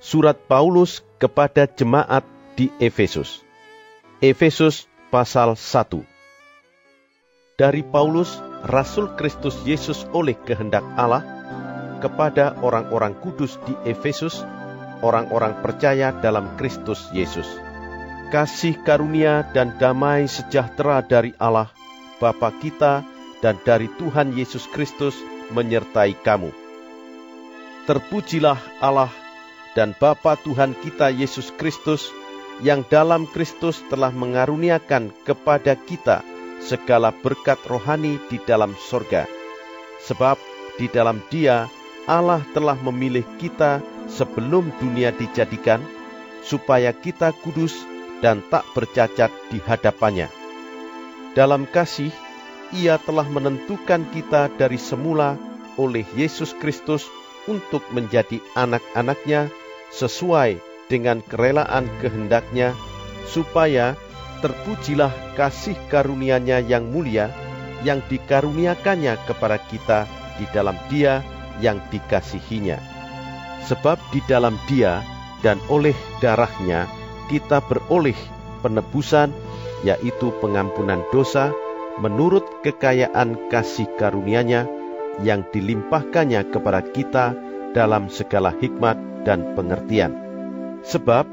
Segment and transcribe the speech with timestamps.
[0.00, 2.24] Surat Paulus kepada jemaat
[2.56, 3.44] di Efesus.
[4.24, 6.00] Efesus pasal 1.
[7.60, 11.20] Dari Paulus, Rasul Kristus Yesus oleh kehendak Allah,
[12.00, 14.40] kepada orang-orang kudus di Efesus,
[15.04, 17.46] orang-orang percaya dalam Kristus Yesus
[18.30, 21.66] kasih karunia dan damai sejahtera dari Allah,
[22.22, 23.02] Bapa kita,
[23.42, 25.18] dan dari Tuhan Yesus Kristus
[25.50, 26.54] menyertai kamu.
[27.90, 29.10] Terpujilah Allah
[29.74, 32.10] dan Bapa Tuhan kita Yesus Kristus,
[32.60, 36.20] yang dalam Kristus telah mengaruniakan kepada kita
[36.60, 39.24] segala berkat rohani di dalam sorga.
[40.04, 40.36] Sebab
[40.76, 41.70] di dalam dia
[42.04, 45.80] Allah telah memilih kita sebelum dunia dijadikan,
[46.44, 47.76] supaya kita kudus
[48.20, 50.28] dan tak bercacat di hadapannya.
[51.32, 52.12] Dalam kasih,
[52.74, 55.38] ia telah menentukan kita dari semula
[55.78, 57.06] oleh Yesus Kristus
[57.48, 59.48] untuk menjadi anak-anaknya
[59.94, 60.58] sesuai
[60.90, 62.74] dengan kerelaan kehendaknya,
[63.30, 63.94] supaya
[64.42, 67.30] terpujilah kasih karunia-Nya yang mulia
[67.86, 70.04] yang dikaruniakannya kepada kita
[70.36, 71.24] di dalam Dia
[71.60, 72.76] yang dikasihinya.
[73.68, 75.04] Sebab di dalam Dia
[75.44, 76.88] dan oleh darahnya
[77.28, 78.16] kita beroleh
[78.60, 79.32] penebusan,
[79.86, 81.52] yaitu pengampunan dosa,
[82.00, 84.68] menurut kekayaan kasih karunia-Nya
[85.20, 87.36] yang dilimpahkannya kepada kita
[87.76, 90.12] dalam segala hikmat dan pengertian.
[90.86, 91.28] Sebab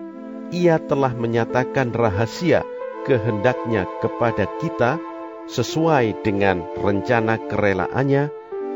[0.52, 2.64] ia telah menyatakan rahasia
[3.08, 5.00] kehendaknya kepada kita
[5.48, 8.30] sesuai dengan rencana kerelaannya,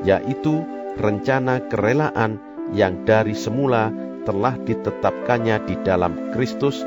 [0.08, 0.64] yaitu
[0.96, 2.40] rencana kerelaan
[2.72, 3.92] yang dari semula
[4.24, 6.80] telah ditetapkannya di dalam Kristus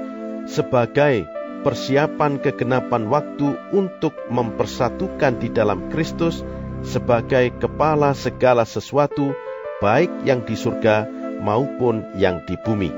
[0.48, 1.28] sebagai
[1.64, 6.44] persiapan kegenapan waktu untuk mempersatukan di dalam Kristus
[6.84, 9.32] sebagai kepala segala sesuatu,
[9.80, 12.88] baik yang di surga maupun yang di bumi.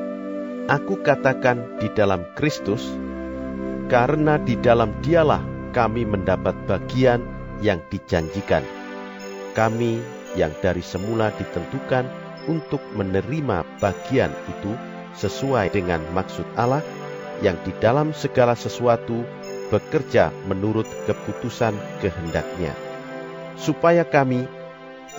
[0.70, 2.86] Aku katakan di dalam Kristus,
[3.90, 5.42] karena di dalam Dialah
[5.74, 7.22] kami mendapat bagian
[7.58, 8.62] yang dijanjikan.
[9.58, 9.98] Kami
[10.38, 12.06] yang dari semula ditentukan
[12.46, 14.72] untuk menerima bagian itu
[15.18, 16.84] sesuai dengan maksud Allah
[17.42, 19.26] yang di dalam segala sesuatu
[19.68, 22.72] bekerja menurut keputusan kehendaknya.
[23.56, 24.46] Supaya kami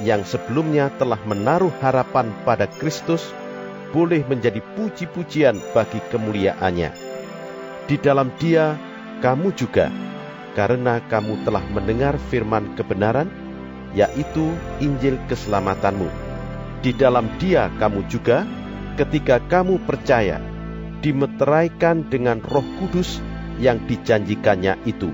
[0.01, 3.33] yang sebelumnya telah menaruh harapan pada Kristus
[3.95, 6.91] boleh menjadi puji-pujian bagi kemuliaannya.
[7.87, 8.75] Di dalam dia
[9.23, 9.89] kamu juga,
[10.53, 13.31] karena kamu telah mendengar firman kebenaran,
[13.95, 14.53] yaitu
[14.83, 16.09] Injil keselamatanmu.
[16.83, 18.45] Di dalam dia kamu juga,
[18.99, 20.37] ketika kamu percaya,
[21.01, 23.23] dimeteraikan dengan roh kudus
[23.57, 25.09] yang dijanjikannya itu.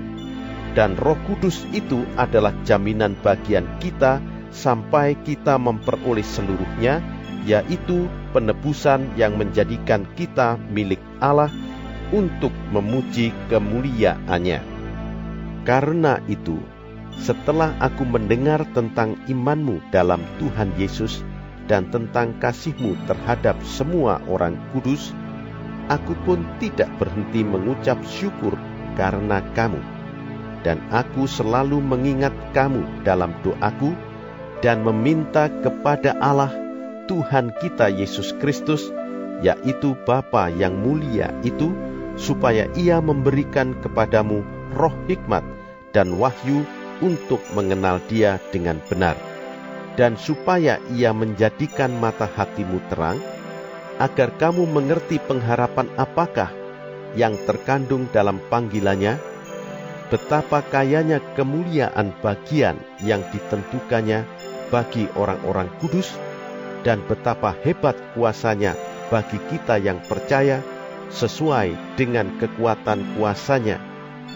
[0.74, 4.18] Dan roh kudus itu adalah jaminan bagian kita
[4.54, 7.02] sampai kita memperoleh seluruhnya,
[7.42, 11.50] yaitu penebusan yang menjadikan kita milik Allah
[12.14, 14.62] untuk memuji kemuliaannya.
[15.66, 16.56] Karena itu,
[17.18, 21.26] setelah aku mendengar tentang imanmu dalam Tuhan Yesus
[21.66, 25.10] dan tentang kasihmu terhadap semua orang kudus,
[25.88, 28.54] aku pun tidak berhenti mengucap syukur
[28.94, 29.80] karena kamu.
[30.64, 33.92] Dan aku selalu mengingat kamu dalam doaku
[34.60, 36.52] dan meminta kepada Allah
[37.06, 38.88] Tuhan kita Yesus Kristus,
[39.44, 41.72] yaitu Bapa yang mulia itu,
[42.16, 44.40] supaya ia memberikan kepadamu
[44.72, 45.44] roh hikmat
[45.92, 46.64] dan wahyu
[47.02, 49.18] untuk mengenal dia dengan benar.
[49.94, 53.22] Dan supaya ia menjadikan mata hatimu terang,
[54.02, 56.50] agar kamu mengerti pengharapan apakah
[57.14, 59.22] yang terkandung dalam panggilannya,
[60.10, 62.74] betapa kayanya kemuliaan bagian
[63.06, 64.26] yang ditentukannya
[64.74, 66.10] bagi orang-orang kudus,
[66.82, 68.74] dan betapa hebat kuasanya
[69.06, 70.58] bagi kita yang percaya
[71.14, 73.78] sesuai dengan kekuatan kuasanya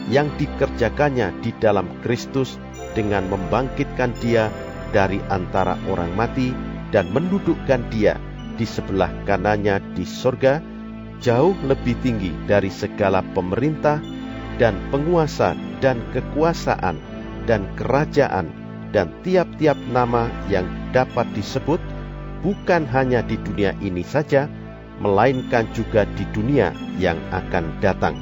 [0.07, 2.55] yang dikerjakannya di dalam Kristus
[2.95, 4.47] dengan membangkitkan dia
[4.95, 6.55] dari antara orang mati
[6.95, 8.15] dan mendudukkan dia
[8.55, 10.63] di sebelah kanannya di sorga
[11.19, 13.99] jauh lebih tinggi dari segala pemerintah
[14.57, 15.53] dan penguasa
[15.83, 16.97] dan kekuasaan
[17.45, 18.51] dan kerajaan
[18.91, 20.65] dan tiap-tiap nama yang
[20.97, 21.81] dapat disebut
[22.41, 24.49] bukan hanya di dunia ini saja,
[24.99, 28.17] melainkan juga di dunia yang akan datang.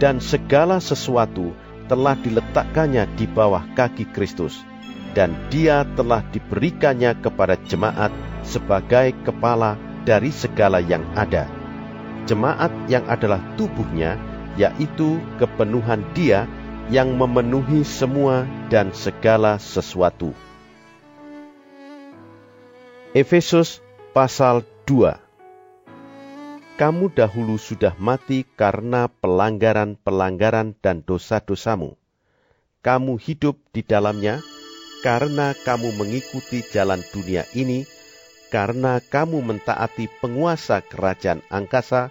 [0.00, 1.52] Dan segala sesuatu
[1.90, 4.62] telah diletakkannya di bawah kaki Kristus,
[5.12, 8.14] dan dia telah diberikannya kepada jemaat
[8.46, 9.76] sebagai kepala
[10.06, 11.44] dari segala yang ada.
[12.24, 14.16] Jemaat yang adalah tubuhnya,
[14.56, 16.46] yaitu kepenuhan dia
[16.90, 20.34] yang memenuhi semua dan segala sesuatu.
[23.14, 23.78] Efesus
[24.10, 25.14] pasal 2
[26.74, 31.94] Kamu dahulu sudah mati karena pelanggaran-pelanggaran dan dosa-dosamu.
[32.82, 34.42] Kamu hidup di dalamnya
[35.06, 37.86] karena kamu mengikuti jalan dunia ini,
[38.50, 42.10] karena kamu mentaati penguasa kerajaan angkasa,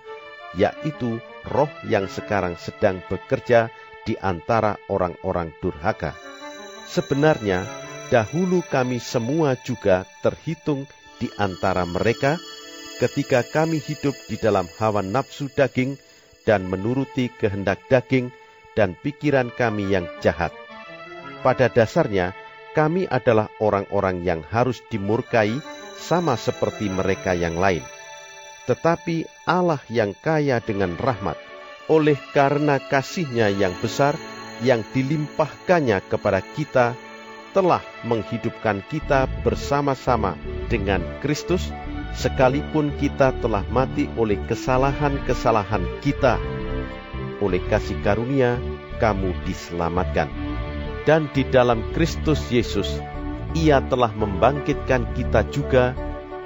[0.55, 1.19] yaitu
[1.51, 3.67] roh yang sekarang sedang bekerja
[4.09, 6.17] di antara orang-orang durhaka.
[6.89, 7.61] Sebenarnya,
[8.09, 10.89] dahulu kami semua juga terhitung
[11.21, 12.41] di antara mereka
[12.97, 15.93] ketika kami hidup di dalam hawa nafsu daging
[16.41, 18.33] dan menuruti kehendak daging
[18.73, 20.49] dan pikiran kami yang jahat.
[21.45, 22.33] Pada dasarnya,
[22.73, 25.61] kami adalah orang-orang yang harus dimurkai
[26.01, 27.85] sama seperti mereka yang lain.
[28.65, 31.48] Tetapi Allah yang kaya dengan rahmat,
[31.89, 34.13] oleh karena kasihnya yang besar,
[34.61, 36.93] yang dilimpahkannya kepada kita
[37.51, 40.37] telah menghidupkan kita bersama-sama
[40.69, 41.73] dengan Kristus,
[42.13, 46.37] sekalipun kita telah mati oleh kesalahan-kesalahan kita.
[47.41, 48.61] Oleh kasih karunia,
[49.01, 50.29] kamu diselamatkan.
[51.09, 53.01] Dan di dalam Kristus Yesus,
[53.57, 55.97] Ia telah membangkitkan kita juga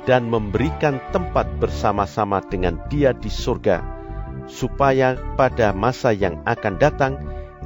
[0.08, 4.03] dan memberikan tempat bersama-sama dengan Dia di surga,
[4.48, 7.14] supaya pada masa yang akan datang,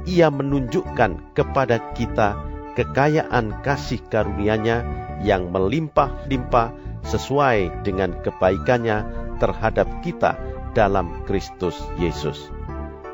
[0.08, 2.38] Ia menunjukkan kepada kita
[2.78, 4.86] kekayaan kasih karunia-Nya
[5.26, 6.70] yang melimpah-limpah
[7.02, 9.02] sesuai dengan kebaikannya
[9.42, 10.38] terhadap kita
[10.78, 12.50] dalam Kristus Yesus.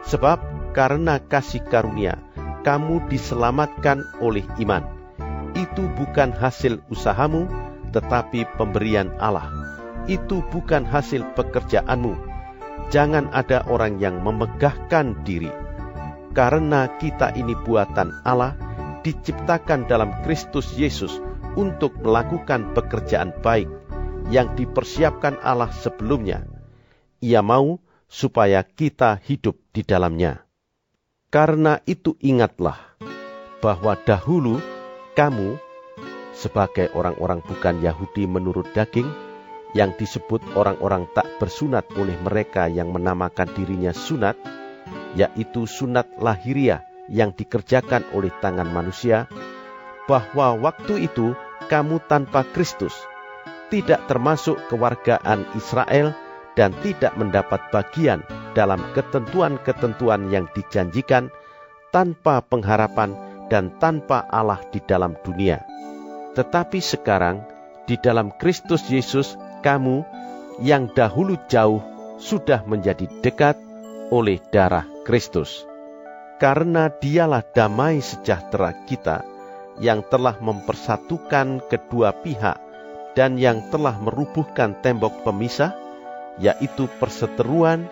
[0.05, 0.37] Sebab
[0.76, 2.20] karena kasih karunia,
[2.66, 4.84] kamu diselamatkan oleh iman.
[5.56, 7.46] Itu bukan hasil usahamu,
[7.94, 9.49] tetapi pemberian Allah.
[10.05, 12.33] Itu bukan hasil pekerjaanmu.
[12.92, 15.50] Jangan ada orang yang memegahkan diri.
[16.34, 18.58] Karena kita ini buatan Allah,
[19.06, 21.20] diciptakan dalam Kristus Yesus
[21.54, 23.70] untuk melakukan pekerjaan baik
[24.32, 26.48] yang dipersiapkan Allah sebelumnya.
[27.22, 27.78] Ia mau
[28.08, 30.42] supaya kita hidup di dalamnya.
[31.30, 32.78] Karena itu ingatlah
[33.58, 34.62] bahwa dahulu
[35.19, 35.58] kamu
[36.34, 39.06] sebagai orang-orang bukan Yahudi menurut daging
[39.75, 44.38] yang disebut orang-orang tak bersunat oleh mereka yang menamakan dirinya sunat,
[45.19, 49.26] yaitu sunat lahiriah yang dikerjakan oleh tangan manusia,
[50.06, 51.35] bahwa waktu itu
[51.67, 52.94] kamu tanpa Kristus,
[53.69, 56.15] tidak termasuk kewargaan Israel,
[56.55, 58.23] dan tidak mendapat bagian
[58.55, 61.35] dalam ketentuan-ketentuan yang dijanjikan,
[61.91, 63.15] tanpa pengharapan
[63.50, 65.62] dan tanpa Allah di dalam dunia.
[66.38, 67.43] Tetapi sekarang,
[67.91, 70.05] di dalam Kristus Yesus, kamu
[70.61, 71.81] yang dahulu jauh
[72.20, 73.56] sudah menjadi dekat
[74.12, 75.64] oleh darah Kristus.
[76.37, 79.25] Karena dialah damai sejahtera kita
[79.81, 82.61] yang telah mempersatukan kedua pihak
[83.16, 85.73] dan yang telah merubuhkan tembok pemisah,
[86.37, 87.87] yaitu perseteruan,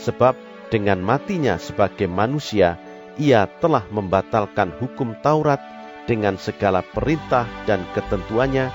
[0.00, 0.36] sebab
[0.68, 2.76] dengan matinya sebagai manusia,
[3.16, 5.58] ia telah membatalkan hukum Taurat
[6.04, 8.70] dengan segala perintah dan ketentuannya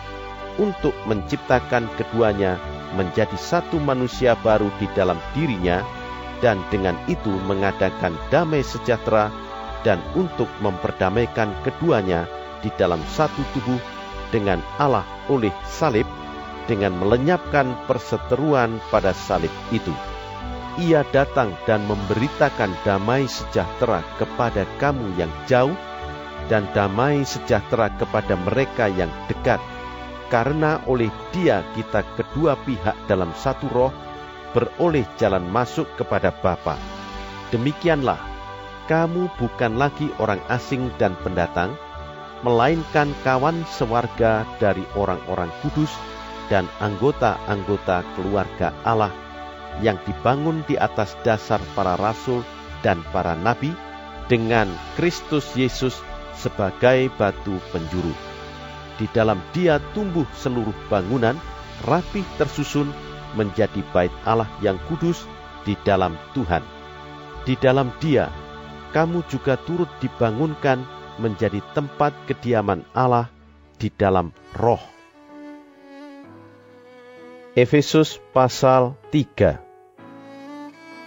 [0.59, 2.59] untuk menciptakan keduanya
[2.95, 5.83] menjadi satu manusia baru di dalam dirinya,
[6.43, 9.29] dan dengan itu mengadakan damai sejahtera
[9.85, 12.25] dan untuk memperdamaikan keduanya
[12.65, 13.79] di dalam satu tubuh
[14.33, 16.05] dengan Allah oleh salib
[16.65, 19.91] dengan melenyapkan perseteruan pada salib itu.
[20.79, 25.75] Ia datang dan memberitakan damai sejahtera kepada kamu yang jauh
[26.47, 29.59] dan damai sejahtera kepada mereka yang dekat.
[30.31, 33.91] Karena oleh dia kita kedua pihak dalam satu roh
[34.55, 36.79] beroleh jalan masuk kepada Bapa.
[37.51, 38.19] Demikianlah,
[38.87, 41.75] kamu bukan lagi orang asing dan pendatang,
[42.47, 45.91] melainkan kawan sewarga dari orang-orang kudus
[46.47, 49.11] dan anggota-anggota keluarga Allah
[49.79, 52.43] yang dibangun di atas dasar para rasul
[52.83, 53.71] dan para nabi
[54.27, 54.67] dengan
[54.99, 55.95] Kristus Yesus
[56.35, 58.30] sebagai batu penjuru.
[59.01, 61.33] Di dalam dia tumbuh seluruh bangunan,
[61.89, 62.93] rapih tersusun
[63.33, 65.25] menjadi bait Allah yang kudus
[65.65, 66.61] di dalam Tuhan.
[67.41, 68.29] Di dalam Dia,
[68.93, 70.85] kamu juga turut dibangunkan
[71.17, 73.33] menjadi tempat kediaman Allah
[73.81, 74.85] di dalam Roh.
[77.57, 79.57] Efesus pasal 3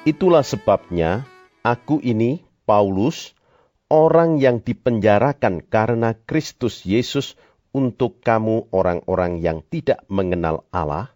[0.02, 1.22] Itulah sebabnya
[1.62, 3.38] aku ini, Paulus,
[3.86, 7.38] orang yang dipenjarakan karena Kristus Yesus
[7.74, 11.10] untuk kamu orang-orang yang tidak mengenal Allah,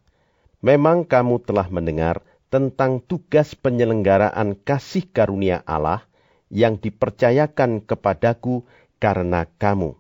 [0.58, 6.02] memang kamu telah mendengar tentang tugas penyelenggaraan kasih karunia Allah
[6.50, 8.66] yang dipercayakan kepadaku
[8.98, 9.94] karena kamu,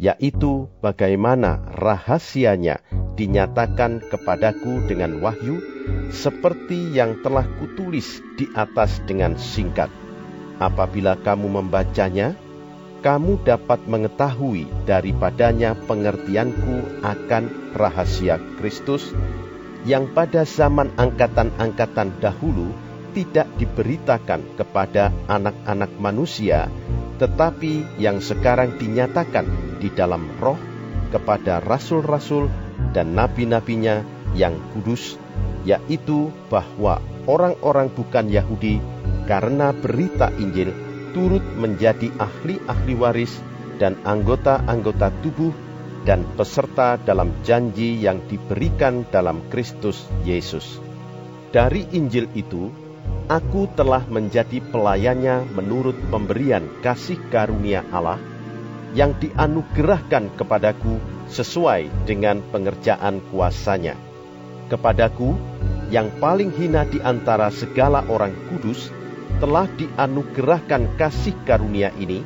[0.00, 2.82] yaitu bagaimana rahasianya
[3.14, 5.62] dinyatakan kepadaku dengan wahyu,
[6.10, 9.92] seperti yang telah kutulis di atas dengan singkat.
[10.58, 12.34] Apabila kamu membacanya,
[12.98, 19.14] kamu dapat mengetahui daripadanya pengertianku akan rahasia Kristus
[19.86, 22.74] yang pada zaman angkatan-angkatan dahulu
[23.14, 26.66] tidak diberitakan kepada anak-anak manusia,
[27.22, 29.46] tetapi yang sekarang dinyatakan
[29.78, 30.58] di dalam roh
[31.14, 32.50] kepada rasul-rasul
[32.92, 34.04] dan nabi-nabinya
[34.36, 35.16] yang kudus,
[35.64, 38.82] yaitu bahwa orang-orang bukan Yahudi
[39.24, 43.40] karena berita Injil turut menjadi ahli-ahli waris
[43.78, 45.54] dan anggota-anggota tubuh
[46.02, 50.80] dan peserta dalam janji yang diberikan dalam Kristus Yesus.
[51.52, 52.68] Dari Injil itu,
[53.28, 58.20] aku telah menjadi pelayannya menurut pemberian kasih karunia Allah
[58.96, 60.96] yang dianugerahkan kepadaku
[61.28, 63.96] sesuai dengan pengerjaan kuasanya.
[64.72, 65.36] Kepadaku,
[65.88, 68.92] yang paling hina di antara segala orang kudus,
[69.38, 72.22] telah dianugerahkan kasih karunia ini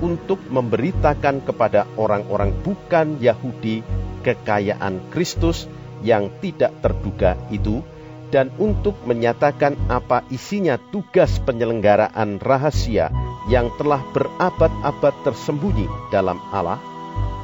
[0.00, 3.84] untuk memberitakan kepada orang-orang bukan Yahudi
[4.24, 5.68] kekayaan Kristus
[6.00, 7.84] yang tidak terduga itu
[8.30, 13.10] dan untuk menyatakan apa isinya tugas penyelenggaraan rahasia
[13.50, 16.78] yang telah berabad-abad tersembunyi dalam Allah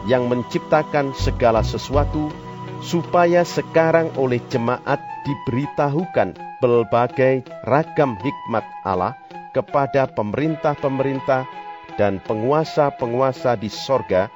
[0.07, 2.31] yang menciptakan segala sesuatu
[2.79, 9.17] supaya sekarang oleh jemaat diberitahukan berbagai ragam hikmat Allah
[9.53, 11.49] kepada pemerintah-pemerintah
[11.97, 14.29] dan penguasa-penguasa di sorga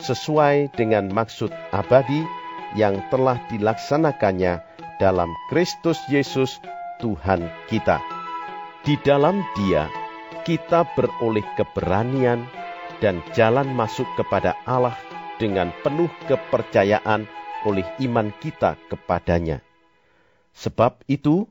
[0.00, 2.24] sesuai dengan maksud abadi
[2.72, 4.64] yang telah dilaksanakannya
[4.96, 6.56] dalam Kristus Yesus
[7.04, 8.00] Tuhan kita.
[8.82, 9.86] Di dalam dia,
[10.42, 12.48] kita beroleh keberanian
[12.98, 14.96] dan jalan masuk kepada Allah
[15.38, 17.26] dengan penuh kepercayaan
[17.66, 19.62] oleh iman kita kepadanya.
[20.54, 21.46] Sebab itu,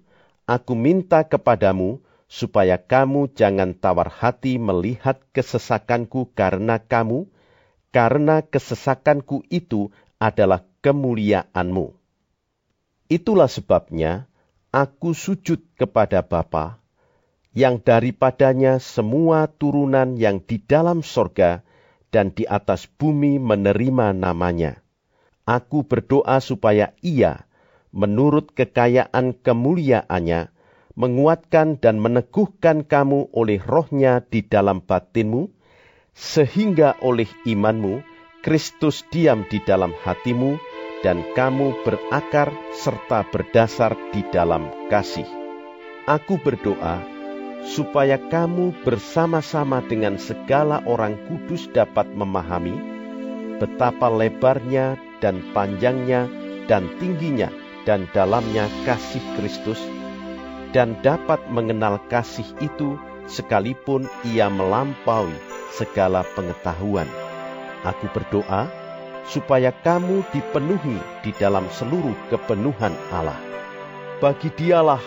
[0.47, 7.27] aku minta kepadamu supaya kamu jangan tawar hati melihat kesesakanku karena kamu,
[7.91, 11.91] karena kesesakanku itu adalah kemuliaanmu.
[13.11, 14.31] Itulah sebabnya
[14.71, 16.79] aku sujud kepada Bapa,
[17.51, 21.67] yang daripadanya semua turunan yang di dalam sorga
[22.15, 24.79] dan di atas bumi menerima namanya.
[25.43, 27.43] Aku berdoa supaya ia,
[27.91, 30.51] menurut kekayaan kemuliaannya,
[30.95, 35.51] menguatkan dan meneguhkan kamu oleh rohnya di dalam batinmu,
[36.11, 38.03] sehingga oleh imanmu,
[38.41, 40.57] Kristus diam di dalam hatimu,
[41.05, 45.27] dan kamu berakar serta berdasar di dalam kasih.
[46.09, 47.01] Aku berdoa
[47.61, 52.73] supaya kamu bersama-sama dengan segala orang kudus dapat memahami
[53.61, 56.25] betapa lebarnya dan panjangnya
[56.65, 59.79] dan tingginya dan dalamnya kasih Kristus,
[60.71, 62.95] dan dapat mengenal kasih itu
[63.27, 65.33] sekalipun ia melampaui
[65.73, 67.07] segala pengetahuan.
[67.81, 68.69] Aku berdoa
[69.25, 73.37] supaya kamu dipenuhi di dalam seluruh kepenuhan Allah.
[74.21, 75.01] Bagi dialah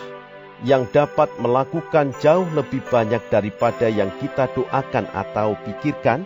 [0.63, 6.23] yang dapat melakukan jauh lebih banyak daripada yang kita doakan atau pikirkan,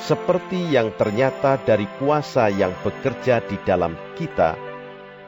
[0.00, 4.56] seperti yang ternyata dari kuasa yang bekerja di dalam kita,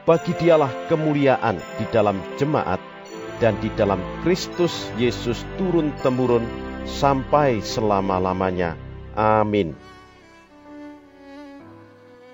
[0.03, 2.83] bagi dialah kemuliaan di dalam jemaat
[3.39, 6.43] dan di dalam Kristus Yesus turun-temurun
[6.87, 8.75] sampai selama-lamanya.
[9.15, 9.79] Amin.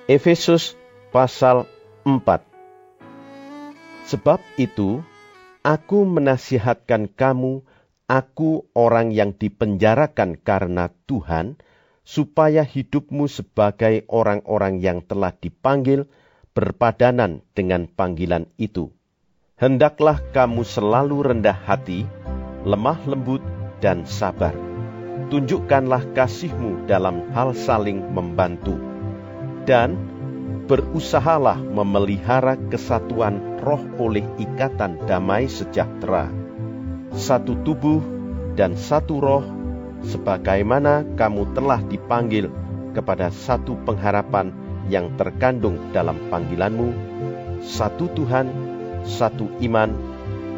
[0.08, 0.72] Efesus
[1.12, 1.68] pasal
[2.08, 2.48] 4
[4.08, 5.04] Sebab itu,
[5.60, 7.60] aku menasihatkan kamu,
[8.08, 11.60] aku orang yang dipenjarakan karena Tuhan,
[12.08, 16.08] supaya hidupmu sebagai orang-orang yang telah dipanggil,
[16.58, 18.90] berpadanan dengan panggilan itu.
[19.54, 22.02] Hendaklah kamu selalu rendah hati,
[22.66, 23.38] lemah lembut,
[23.78, 24.50] dan sabar.
[25.30, 28.74] Tunjukkanlah kasihmu dalam hal saling membantu.
[29.70, 29.94] Dan
[30.66, 36.26] berusahalah memelihara kesatuan roh oleh ikatan damai sejahtera.
[37.14, 38.02] Satu tubuh
[38.58, 39.46] dan satu roh,
[40.02, 42.50] sebagaimana kamu telah dipanggil
[42.98, 44.50] kepada satu pengharapan
[44.88, 46.90] yang terkandung dalam panggilanmu,
[47.60, 48.48] satu Tuhan,
[49.04, 49.92] satu iman,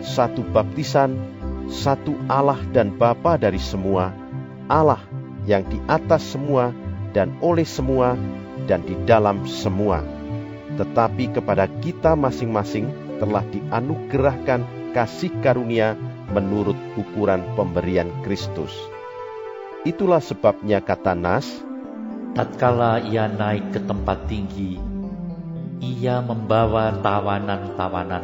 [0.00, 1.18] satu baptisan,
[1.70, 4.14] satu Allah dan Bapa dari semua,
[4.70, 5.02] Allah
[5.46, 6.74] yang di atas semua
[7.10, 8.14] dan oleh semua
[8.70, 10.02] dan di dalam semua.
[10.78, 14.62] Tetapi kepada kita masing-masing telah dianugerahkan
[14.94, 15.98] kasih karunia
[16.30, 18.72] menurut ukuran pemberian Kristus.
[19.82, 21.48] Itulah sebabnya kata Nas,
[22.30, 24.78] tatkala ia naik ke tempat tinggi,
[25.82, 28.22] ia membawa tawanan-tawanan.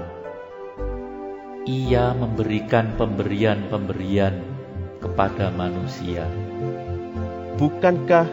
[1.66, 4.38] Ia memberikan pemberian-pemberian
[5.02, 6.22] kepada manusia.
[7.58, 8.30] Bukankah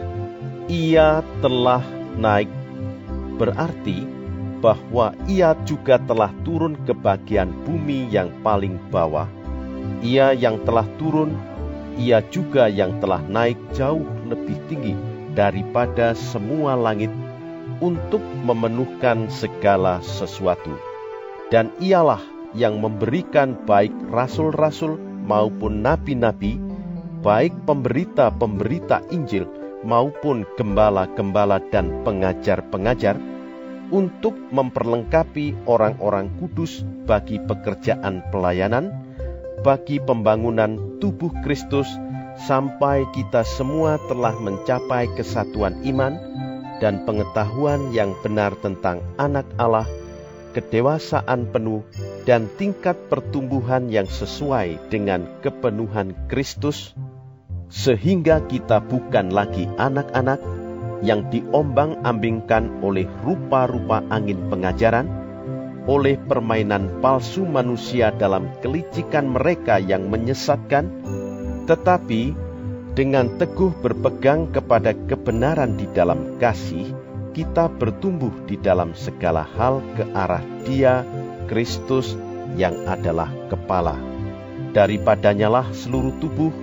[0.70, 1.82] ia telah
[2.14, 2.50] naik?
[3.34, 4.06] Berarti
[4.62, 9.26] bahwa ia juga telah turun ke bagian bumi yang paling bawah.
[10.06, 11.34] Ia yang telah turun,
[11.98, 17.10] ia juga yang telah naik jauh lebih tinggi daripada semua langit
[17.82, 20.78] untuk memenuhkan segala sesuatu.
[21.50, 22.22] Dan ialah
[22.54, 26.56] yang memberikan baik rasul-rasul maupun nabi-nabi,
[27.20, 29.46] baik pemberita-pemberita Injil
[29.84, 33.20] maupun gembala-gembala dan pengajar-pengajar,
[33.92, 38.90] untuk memperlengkapi orang-orang kudus bagi pekerjaan pelayanan,
[39.60, 41.86] bagi pembangunan tubuh Kristus,
[42.34, 46.18] sampai kita semua telah mencapai kesatuan iman
[46.82, 49.86] dan pengetahuan yang benar tentang anak Allah,
[50.52, 51.86] kedewasaan penuh,
[52.26, 56.92] dan tingkat pertumbuhan yang sesuai dengan kepenuhan Kristus,
[57.70, 60.40] sehingga kita bukan lagi anak-anak
[61.04, 65.06] yang diombang-ambingkan oleh rupa-rupa angin pengajaran,
[65.84, 70.88] oleh permainan palsu manusia dalam kelicikan mereka yang menyesatkan,
[71.64, 72.36] tetapi
[72.94, 76.94] dengan teguh berpegang kepada kebenaran di dalam kasih,
[77.34, 81.02] kita bertumbuh di dalam segala hal ke arah Dia,
[81.50, 82.14] Kristus,
[82.54, 83.98] yang adalah kepala.
[84.70, 86.54] Daripadanya lah seluruh tubuh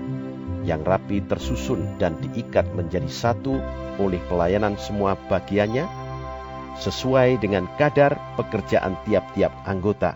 [0.64, 3.60] yang rapi tersusun dan diikat menjadi satu
[4.00, 5.84] oleh pelayanan semua bagiannya,
[6.80, 10.16] sesuai dengan kadar pekerjaan tiap-tiap anggota,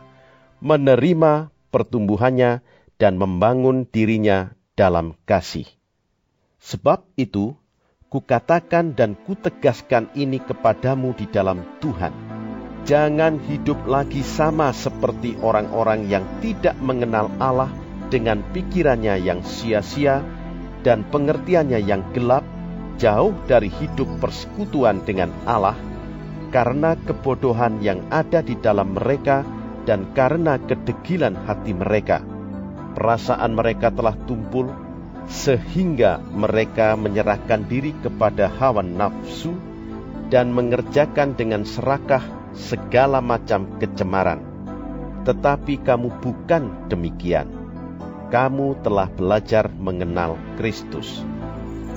[0.64, 2.64] menerima pertumbuhannya
[2.96, 5.66] dan membangun dirinya dalam kasih.
[6.60, 7.56] Sebab itu,
[8.12, 12.12] kukatakan dan kutegaskan ini kepadamu di dalam Tuhan.
[12.86, 17.74] Jangan hidup lagi sama seperti orang-orang yang tidak mengenal Allah
[18.14, 20.22] dengan pikirannya yang sia-sia
[20.86, 22.46] dan pengertiannya yang gelap,
[23.02, 25.74] jauh dari hidup persekutuan dengan Allah,
[26.54, 29.42] karena kebodohan yang ada di dalam mereka
[29.90, 32.35] dan karena kedegilan hati mereka.
[32.96, 34.72] Perasaan mereka telah tumpul
[35.28, 39.52] sehingga mereka menyerahkan diri kepada hawa nafsu
[40.32, 42.24] dan mengerjakan dengan serakah
[42.56, 44.42] segala macam kecemaran.
[45.26, 47.50] Tetapi kamu bukan demikian.
[48.30, 51.22] Kamu telah belajar mengenal Kristus.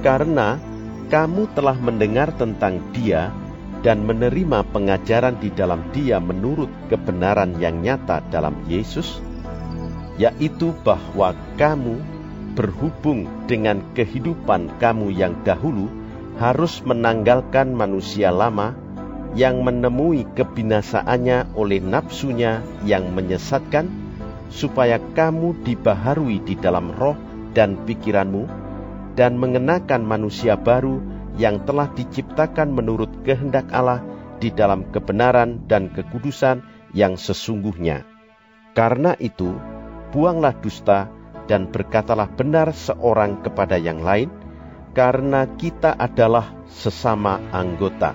[0.04, 0.61] Karena
[1.08, 3.32] kamu telah mendengar tentang Dia
[3.80, 9.22] dan menerima pengajaran di dalam Dia menurut kebenaran yang nyata dalam Yesus,
[10.18, 12.02] yaitu bahwa kamu
[12.59, 15.87] berhubung dengan kehidupan kamu yang dahulu
[16.42, 18.74] harus menanggalkan manusia lama
[19.38, 23.87] yang menemui kebinasaannya oleh nafsunya yang menyesatkan,
[24.48, 27.14] supaya kamu dibaharui di dalam roh
[27.52, 28.48] dan pikiranmu,
[29.14, 31.02] dan mengenakan manusia baru
[31.37, 34.00] yang telah diciptakan menurut kehendak Allah
[34.42, 36.64] di dalam kebenaran dan kekudusan
[36.96, 38.07] yang sesungguhnya.
[38.72, 39.52] Karena itu,
[40.11, 41.09] buanglah dusta,
[41.49, 44.29] dan berkatalah benar seorang kepada yang lain,
[44.92, 48.12] karena kita adalah sesama anggota.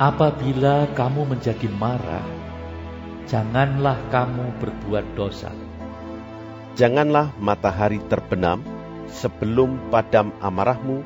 [0.00, 2.24] Apabila kamu menjadi marah,
[3.28, 5.52] janganlah kamu berbuat dosa.
[6.76, 8.64] Janganlah matahari terbenam
[9.08, 11.04] sebelum padam amarahmu,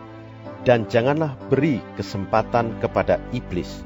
[0.63, 3.85] dan janganlah beri kesempatan kepada iblis.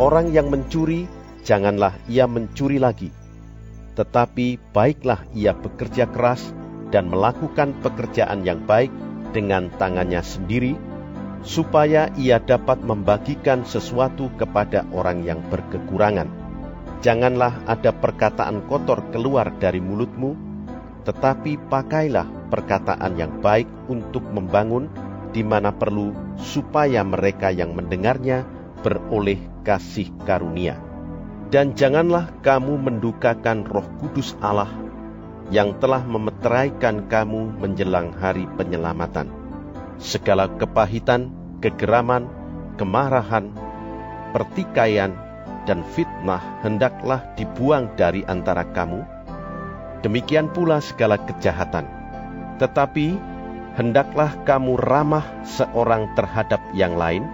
[0.00, 1.04] Orang yang mencuri,
[1.44, 3.12] janganlah ia mencuri lagi,
[4.00, 6.40] tetapi baiklah ia bekerja keras
[6.88, 8.88] dan melakukan pekerjaan yang baik
[9.36, 10.72] dengan tangannya sendiri,
[11.44, 16.32] supaya ia dapat membagikan sesuatu kepada orang yang berkekurangan.
[17.04, 20.32] Janganlah ada perkataan kotor keluar dari mulutmu,
[21.04, 24.88] tetapi pakailah perkataan yang baik untuk membangun
[25.36, 28.48] di mana perlu, supaya mereka yang mendengarnya
[28.80, 30.89] beroleh kasih karunia.
[31.50, 34.70] Dan janganlah kamu mendukakan Roh Kudus Allah
[35.50, 39.26] yang telah memeteraikan kamu menjelang hari penyelamatan.
[39.98, 42.30] Segala kepahitan, kegeraman,
[42.78, 43.50] kemarahan,
[44.30, 45.10] pertikaian,
[45.66, 49.02] dan fitnah hendaklah dibuang dari antara kamu.
[50.06, 51.84] Demikian pula segala kejahatan.
[52.62, 53.06] Tetapi
[53.74, 57.26] hendaklah kamu ramah seorang terhadap yang lain,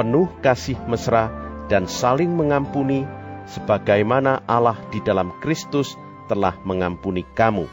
[0.00, 1.28] penuh kasih mesra
[1.68, 3.06] dan saling mengampuni,
[3.48, 7.68] sebagaimana Allah di dalam Kristus telah mengampuni kamu.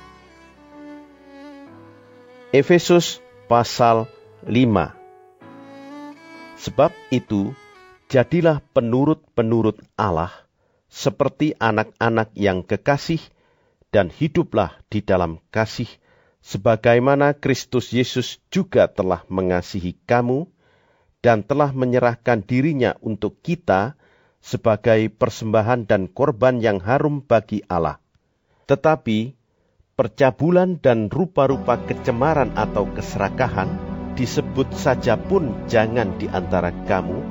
[2.51, 4.11] Efesus pasal
[4.43, 5.01] 5
[6.61, 7.55] Sebab itu,
[8.11, 10.29] jadilah penurut-penurut Allah,
[10.91, 13.23] seperti anak-anak yang kekasih,
[13.89, 15.89] dan hiduplah di dalam kasih,
[16.45, 20.45] sebagaimana Kristus Yesus juga telah mengasihi kamu,
[21.25, 23.97] dan telah menyerahkan dirinya untuk kita
[24.41, 28.01] sebagai persembahan dan korban yang harum bagi Allah.
[28.65, 29.37] Tetapi,
[29.93, 33.69] percabulan dan rupa-rupa kecemaran atau keserakahan
[34.17, 37.21] disebut saja pun jangan di antara kamu,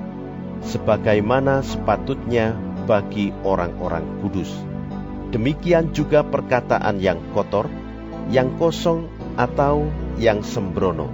[0.64, 4.50] sebagaimana sepatutnya bagi orang-orang kudus.
[5.30, 7.70] Demikian juga perkataan yang kotor,
[8.34, 9.06] yang kosong,
[9.38, 9.86] atau
[10.18, 11.06] yang sembrono,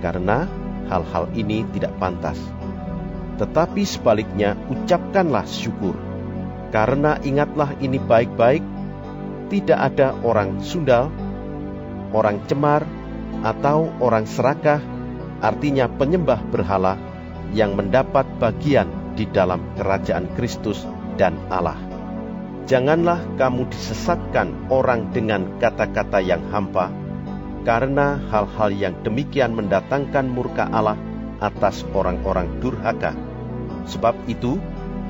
[0.00, 0.48] karena
[0.88, 2.40] hal-hal ini tidak pantas.
[3.36, 5.92] Tetapi sebaliknya, ucapkanlah syukur,
[6.72, 8.64] karena ingatlah ini baik-baik:
[9.52, 11.12] tidak ada orang sundal,
[12.16, 12.88] orang cemar,
[13.44, 14.80] atau orang serakah,
[15.44, 16.96] artinya penyembah berhala
[17.52, 20.84] yang mendapat bagian di dalam kerajaan Kristus
[21.20, 21.76] dan Allah.
[22.66, 26.90] Janganlah kamu disesatkan orang dengan kata-kata yang hampa,
[27.62, 30.98] karena hal-hal yang demikian mendatangkan murka Allah
[31.38, 33.25] atas orang-orang durhaka.
[33.86, 34.58] Sebab itu,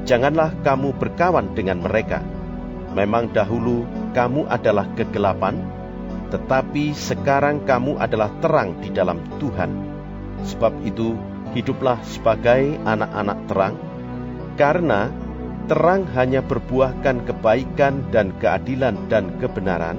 [0.05, 2.21] janganlah kamu berkawan dengan mereka.
[2.93, 5.61] Memang dahulu kamu adalah kegelapan,
[6.33, 9.71] tetapi sekarang kamu adalah terang di dalam Tuhan.
[10.45, 11.17] Sebab itu,
[11.57, 13.75] hiduplah sebagai anak-anak terang,
[14.61, 15.09] karena
[15.67, 19.99] terang hanya berbuahkan kebaikan dan keadilan dan kebenaran,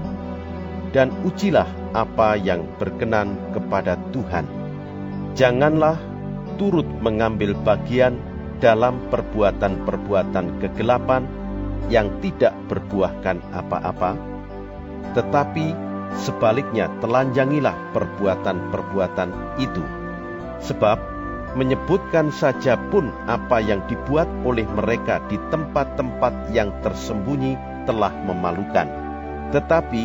[0.95, 4.45] dan ujilah apa yang berkenan kepada Tuhan.
[5.37, 5.99] Janganlah
[6.57, 8.17] turut mengambil bagian
[8.57, 11.23] dalam perbuatan-perbuatan kegelapan
[11.87, 14.19] yang tidak berbuahkan apa-apa,
[15.15, 15.71] tetapi
[16.19, 19.83] sebaliknya telanjangilah perbuatan-perbuatan itu.
[20.57, 20.97] Sebab
[21.55, 27.55] menyebutkan saja pun apa yang dibuat oleh mereka di tempat-tempat yang tersembunyi
[27.87, 28.89] telah memalukan.
[29.55, 30.03] Tetapi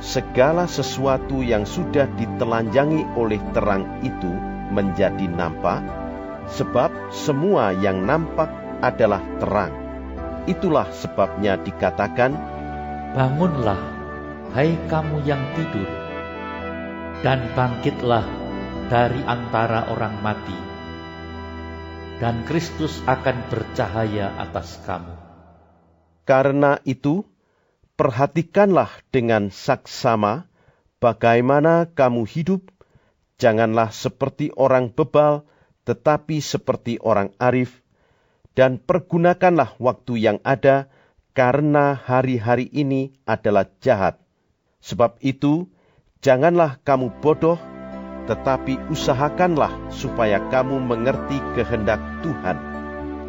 [0.00, 4.30] segala sesuatu yang sudah ditelanjangi oleh terang itu
[4.72, 5.82] menjadi nampak,
[6.54, 8.48] sebab semua yang nampak
[8.80, 9.74] adalah terang.
[10.48, 12.32] Itulah sebabnya dikatakan,
[13.12, 13.80] Bangunlah,
[14.56, 15.88] hai kamu yang tidur,
[17.20, 18.24] dan bangkitlah
[18.88, 20.68] dari antara orang mati
[22.18, 25.14] dan Kristus akan bercahaya atas kamu.
[26.26, 27.24] Karena itu,
[27.94, 30.44] perhatikanlah dengan saksama
[31.00, 32.68] bagaimana kamu hidup,
[33.40, 35.46] janganlah seperti orang bebal,
[35.88, 37.80] tetapi seperti orang arif,
[38.52, 40.92] dan pergunakanlah waktu yang ada,
[41.32, 44.20] karena hari-hari ini adalah jahat.
[44.84, 45.72] Sebab itu,
[46.20, 47.56] janganlah kamu bodoh,
[48.28, 52.60] tetapi usahakanlah supaya kamu mengerti kehendak Tuhan,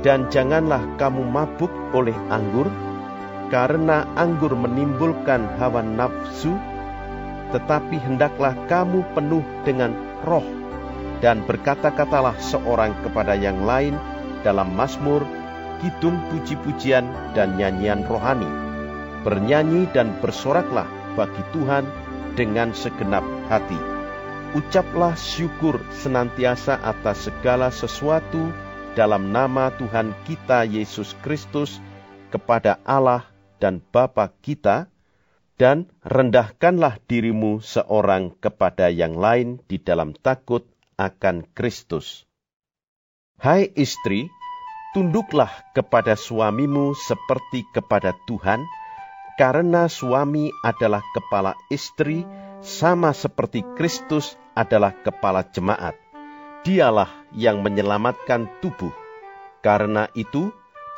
[0.04, 2.68] dan janganlah kamu mabuk oleh anggur,
[3.48, 6.52] karena anggur menimbulkan hawa nafsu,
[7.56, 9.96] tetapi hendaklah kamu penuh dengan
[10.28, 10.44] roh,
[11.20, 13.96] dan berkata-katalah seorang kepada yang lain
[14.44, 15.24] dalam Mazmur,
[15.84, 18.48] kidung puji-pujian dan nyanyian rohani.
[19.28, 20.88] Bernyanyi dan bersoraklah
[21.20, 21.84] bagi Tuhan
[22.40, 24.00] dengan segenap hati
[24.50, 28.50] ucaplah syukur senantiasa atas segala sesuatu
[28.98, 31.78] dalam nama Tuhan kita Yesus Kristus
[32.34, 33.30] kepada Allah
[33.62, 34.90] dan Bapa kita,
[35.60, 40.64] dan rendahkanlah dirimu seorang kepada yang lain di dalam takut
[41.00, 42.28] akan Kristus.
[43.40, 44.28] Hai istri,
[44.92, 48.60] tunduklah kepada suamimu seperti kepada Tuhan,
[49.40, 52.28] karena suami adalah kepala istri,
[52.60, 55.96] sama seperti Kristus adalah kepala jemaat.
[56.68, 58.92] Dialah yang menyelamatkan tubuh.
[59.64, 60.52] Karena itu,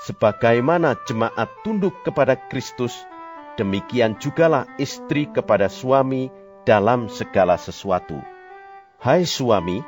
[0.10, 3.06] sebagaimana jemaat tunduk kepada Kristus,
[3.62, 6.34] demikian jugalah istri kepada suami
[6.66, 8.41] dalam segala sesuatu.
[9.02, 9.82] Hai suami,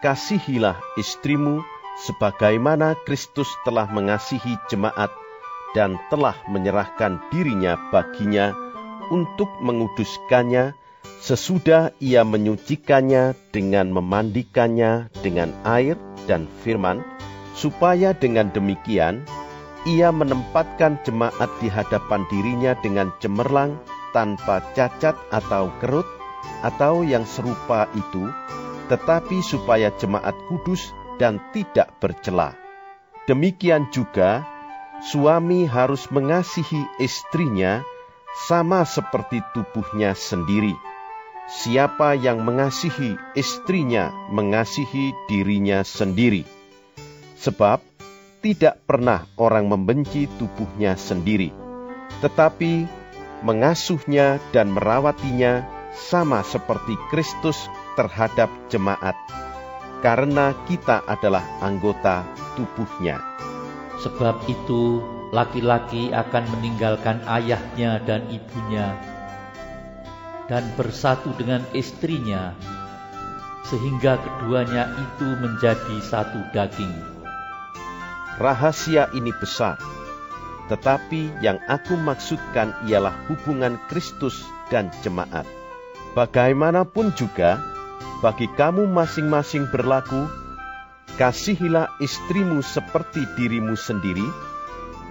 [0.00, 1.60] kasihilah istrimu
[2.08, 5.12] sebagaimana Kristus telah mengasihi jemaat
[5.76, 8.56] dan telah menyerahkan dirinya baginya
[9.12, 10.72] untuk menguduskannya
[11.20, 17.04] sesudah ia menyucikannya dengan memandikannya dengan air dan firman,
[17.52, 19.28] supaya dengan demikian
[19.84, 23.76] ia menempatkan jemaat di hadapan dirinya dengan cemerlang,
[24.16, 26.08] tanpa cacat atau kerut,
[26.64, 28.28] atau yang serupa itu,
[28.88, 32.56] tetapi supaya jemaat kudus dan tidak bercela.
[33.24, 34.44] Demikian juga,
[35.00, 37.80] suami harus mengasihi istrinya
[38.48, 40.76] sama seperti tubuhnya sendiri.
[41.44, 46.48] Siapa yang mengasihi istrinya, mengasihi dirinya sendiri.
[47.36, 47.84] Sebab
[48.40, 51.52] tidak pernah orang membenci tubuhnya sendiri,
[52.20, 52.88] tetapi
[53.44, 59.14] mengasuhnya dan merawatinya sama seperti Kristus terhadap jemaat,
[60.02, 62.26] karena kita adalah anggota
[62.58, 63.22] tubuhnya.
[64.02, 69.14] Sebab itu, laki-laki akan meninggalkan ayahnya dan ibunya
[70.48, 72.52] dan bersatu dengan istrinya,
[73.64, 76.92] sehingga keduanya itu menjadi satu daging.
[78.36, 79.78] Rahasia ini besar,
[80.68, 85.46] tetapi yang aku maksudkan ialah hubungan Kristus dan jemaat.
[86.14, 87.58] Bagaimanapun juga,
[88.22, 90.30] bagi kamu masing-masing berlaku,
[91.18, 94.22] kasihilah istrimu seperti dirimu sendiri,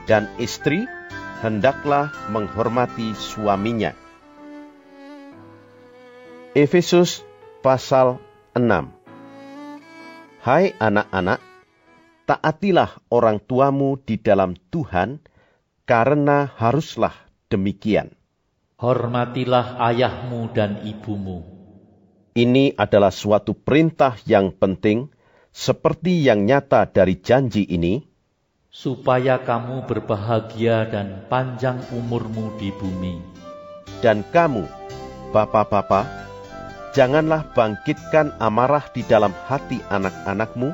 [0.07, 0.87] dan istri
[1.43, 3.91] hendaklah menghormati suaminya.
[6.55, 7.27] Efesus
[7.59, 8.23] pasal
[8.55, 8.63] 6
[10.39, 11.43] Hai anak-anak,
[12.23, 15.19] taatilah orang tuamu di dalam Tuhan,
[15.83, 17.15] karena haruslah
[17.51, 18.22] demikian.
[18.73, 21.45] Hormatilah ayahmu dan ibumu.
[22.33, 25.13] Ini adalah suatu perintah yang penting,
[25.53, 28.01] seperti yang nyata dari janji ini,
[28.73, 33.21] supaya kamu berbahagia dan panjang umurmu di bumi.
[34.01, 34.65] Dan kamu,
[35.29, 36.09] bapak-bapak,
[36.97, 40.73] janganlah bangkitkan amarah di dalam hati anak-anakmu,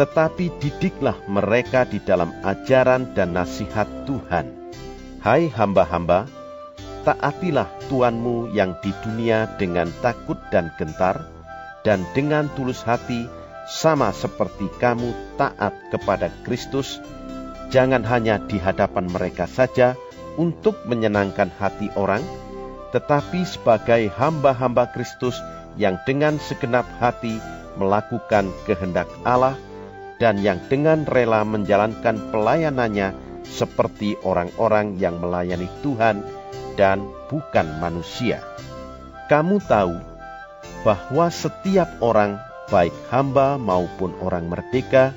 [0.00, 4.72] tetapi didiklah mereka di dalam ajaran dan nasihat Tuhan.
[5.20, 6.37] Hai hamba-hamba,
[7.06, 11.26] taatilah Tuanmu yang di dunia dengan takut dan gentar,
[11.82, 13.26] dan dengan tulus hati,
[13.68, 16.98] sama seperti kamu taat kepada Kristus,
[17.68, 19.92] jangan hanya di hadapan mereka saja
[20.40, 22.24] untuk menyenangkan hati orang,
[22.96, 25.36] tetapi sebagai hamba-hamba Kristus
[25.76, 27.36] yang dengan segenap hati
[27.76, 29.54] melakukan kehendak Allah
[30.18, 33.14] dan yang dengan rela menjalankan pelayanannya
[33.46, 36.20] seperti orang-orang yang melayani Tuhan
[36.78, 38.38] dan bukan manusia.
[39.26, 39.98] Kamu tahu
[40.86, 42.38] bahwa setiap orang,
[42.70, 45.10] baik hamba maupun orang merdeka,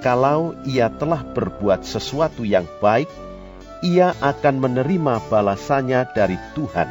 [0.00, 3.06] kalau ia telah berbuat sesuatu yang baik,
[3.84, 6.88] ia akan menerima balasannya dari Tuhan.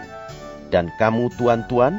[0.69, 1.97] Dan kamu, tuan-tuan,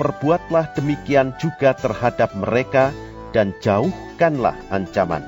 [0.00, 2.96] perbuatlah demikian juga terhadap mereka
[3.36, 5.24] dan jauhkanlah ancaman.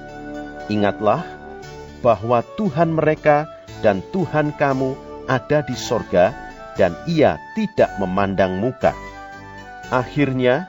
[0.72, 1.24] Ingatlah
[2.00, 3.48] bahwa Tuhan mereka
[3.80, 6.34] dan Tuhan kamu ada di sorga
[6.74, 8.92] dan ia tidak memandang muka.
[9.92, 10.68] Akhirnya,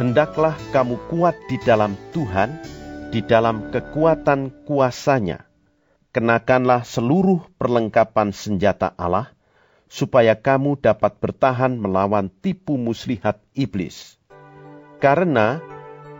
[0.00, 2.58] hendaklah kamu kuat di dalam Tuhan,
[3.12, 5.44] di dalam kekuatan kuasanya.
[6.14, 9.34] Kenakanlah seluruh perlengkapan senjata Allah,
[9.90, 14.16] supaya kamu dapat bertahan melawan tipu muslihat iblis.
[15.02, 15.58] Karena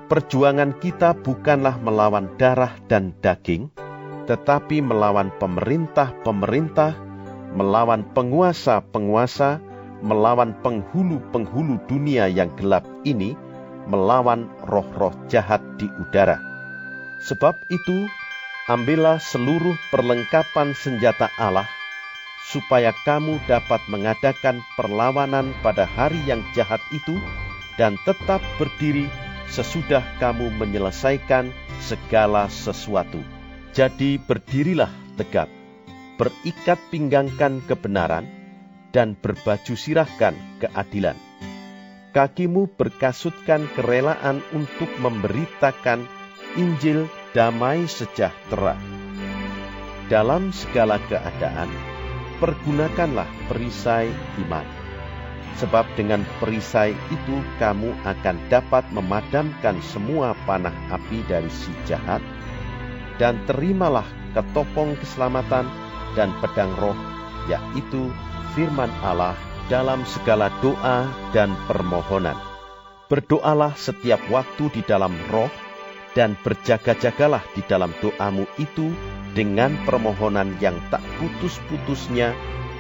[0.05, 3.73] Perjuangan kita bukanlah melawan darah dan daging,
[4.29, 6.93] tetapi melawan pemerintah-pemerintah,
[7.55, 9.63] melawan penguasa-penguasa,
[10.03, 13.39] melawan penghulu-penghulu dunia yang gelap ini,
[13.87, 16.37] melawan roh-roh jahat di udara.
[17.25, 18.11] Sebab itu,
[18.67, 21.71] ambillah seluruh perlengkapan senjata Allah,
[22.51, 27.17] supaya kamu dapat mengadakan perlawanan pada hari yang jahat itu,
[27.81, 29.09] dan tetap berdiri
[29.49, 31.49] sesudah kamu menyelesaikan
[31.81, 33.23] segala sesuatu.
[33.75, 35.51] Jadi berdirilah tegap,
[36.15, 38.27] berikat pinggangkan kebenaran,
[38.95, 41.19] dan berbaju sirahkan keadilan.
[42.15, 46.07] Kakimu berkasutkan kerelaan untuk memberitakan
[46.55, 48.79] Injil damai sejahtera.
[50.07, 51.67] Dalam segala keadaan,
[52.39, 54.07] pergunakanlah perisai
[54.47, 54.85] iman
[55.59, 62.19] sebab dengan perisai itu kamu akan dapat memadamkan semua panah api dari si jahat,
[63.23, 65.67] dan terimalah ketopong keselamatan
[66.19, 66.97] dan pedang roh,
[67.51, 68.11] yaitu
[68.55, 69.35] firman Allah
[69.67, 72.37] dalam segala doa dan permohonan.
[73.11, 75.51] Berdoalah setiap waktu di dalam roh,
[76.15, 78.95] dan berjaga-jagalah di dalam doamu itu
[79.35, 82.31] dengan permohonan yang tak putus-putusnya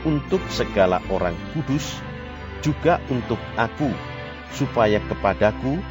[0.06, 1.98] untuk segala orang kudus,
[2.62, 3.90] juga untuk aku,
[4.54, 5.82] supaya kepadaku,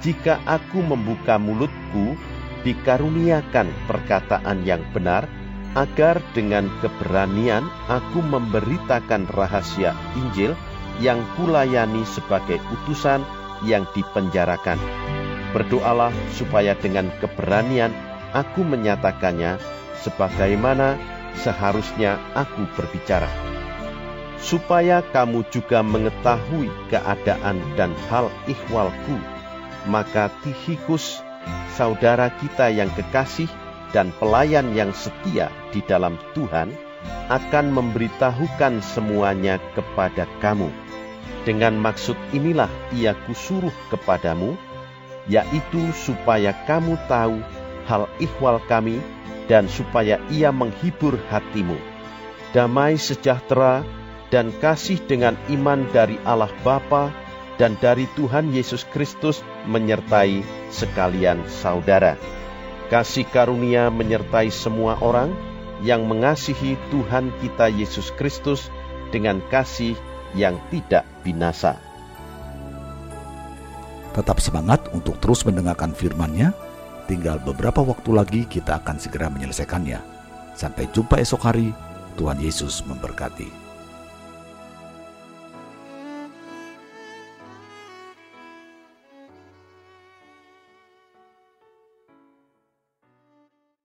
[0.00, 2.14] jika aku membuka mulutku,
[2.62, 5.26] dikaruniakan perkataan yang benar,
[5.76, 10.56] agar dengan keberanian aku memberitakan rahasia Injil
[11.04, 13.20] yang kulayani sebagai utusan
[13.68, 14.80] yang dipenjarakan.
[15.52, 17.92] Berdoalah supaya dengan keberanian
[18.32, 19.60] aku menyatakannya
[20.00, 20.96] sebagaimana
[21.36, 23.28] seharusnya aku berbicara.
[24.40, 29.16] Supaya kamu juga mengetahui keadaan dan hal ihwalku,
[29.88, 31.24] maka Tihikus,
[31.72, 33.48] saudara kita yang kekasih,
[33.96, 36.68] dan pelayan yang setia di dalam Tuhan
[37.32, 40.68] akan memberitahukan semuanya kepada kamu.
[41.48, 44.52] Dengan maksud inilah ia kusuruh kepadamu,
[45.32, 47.40] yaitu supaya kamu tahu
[47.88, 49.00] hal ihwal kami
[49.48, 51.80] dan supaya ia menghibur hatimu.
[52.52, 53.80] Damai sejahtera
[54.28, 57.08] dan kasih dengan iman dari Allah Bapa
[57.56, 62.20] dan dari Tuhan Yesus Kristus menyertai sekalian saudara
[62.86, 65.34] kasih karunia menyertai semua orang
[65.84, 68.72] yang mengasihi Tuhan kita Yesus Kristus
[69.10, 69.98] dengan kasih
[70.32, 71.76] yang tidak binasa.
[74.16, 76.56] Tetap semangat untuk terus mendengarkan firman-Nya.
[77.04, 80.00] Tinggal beberapa waktu lagi kita akan segera menyelesaikannya.
[80.56, 81.68] Sampai jumpa esok hari.
[82.16, 83.65] Tuhan Yesus memberkati.